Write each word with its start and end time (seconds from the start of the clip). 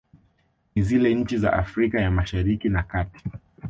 Ni 0.75 0.81
zile 0.83 1.15
nchi 1.15 1.37
za 1.37 1.53
Afrika 1.53 2.01
ya 2.01 2.11
mashariki 2.11 2.69
na 2.69 2.83
kati 2.83 3.23